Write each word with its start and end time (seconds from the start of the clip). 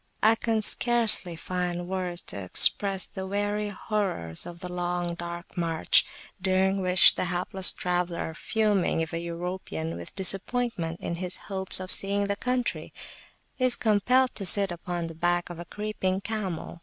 I 0.23 0.33
can 0.33 0.63
scarcely 0.63 1.35
find 1.35 1.87
words 1.87 2.21
to 2.23 2.39
express 2.41 3.05
the 3.05 3.27
weary 3.27 3.69
horrors 3.69 4.47
of 4.47 4.59
the 4.61 4.73
long 4.73 5.13
dark 5.13 5.55
march, 5.55 6.07
during 6.41 6.81
which 6.81 7.13
the 7.13 7.25
hapless 7.25 7.71
traveller, 7.71 8.33
fuming, 8.33 9.01
if 9.01 9.13
a 9.13 9.19
European, 9.19 9.95
with 9.95 10.15
disappointment 10.15 11.01
in 11.01 11.17
his 11.17 11.37
hopes 11.37 11.79
of 11.79 11.91
seeing 11.91 12.25
the 12.25 12.35
country, 12.35 12.91
[p.68] 13.59 13.65
is 13.67 13.75
compelled 13.75 14.33
to 14.33 14.43
sit 14.47 14.71
upon 14.71 15.05
the 15.05 15.13
back 15.13 15.51
of 15.51 15.59
a 15.59 15.65
creeping 15.65 16.19
camel. 16.19 16.79